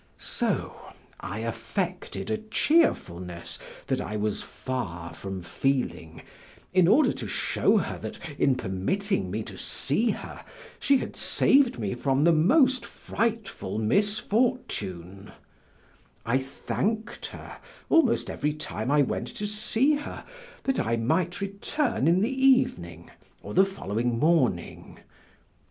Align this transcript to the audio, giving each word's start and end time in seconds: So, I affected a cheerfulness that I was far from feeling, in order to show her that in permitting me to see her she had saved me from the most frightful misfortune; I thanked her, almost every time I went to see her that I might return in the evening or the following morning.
So, 0.17 0.73
I 1.19 1.41
affected 1.41 2.31
a 2.31 2.39
cheerfulness 2.39 3.59
that 3.85 4.01
I 4.01 4.15
was 4.15 4.41
far 4.41 5.13
from 5.13 5.43
feeling, 5.43 6.23
in 6.73 6.87
order 6.87 7.13
to 7.13 7.27
show 7.27 7.77
her 7.77 7.99
that 7.99 8.17
in 8.39 8.55
permitting 8.55 9.29
me 9.29 9.43
to 9.43 9.59
see 9.59 10.09
her 10.09 10.43
she 10.79 10.97
had 10.97 11.15
saved 11.15 11.77
me 11.77 11.93
from 11.93 12.23
the 12.23 12.31
most 12.31 12.83
frightful 12.83 13.77
misfortune; 13.77 15.33
I 16.25 16.39
thanked 16.39 17.27
her, 17.27 17.57
almost 17.87 18.27
every 18.31 18.53
time 18.53 18.89
I 18.89 19.03
went 19.03 19.27
to 19.35 19.45
see 19.45 19.93
her 19.97 20.25
that 20.63 20.79
I 20.79 20.95
might 20.97 21.41
return 21.41 22.07
in 22.07 22.21
the 22.23 22.43
evening 22.47 23.11
or 23.43 23.53
the 23.53 23.65
following 23.65 24.17
morning. 24.17 24.97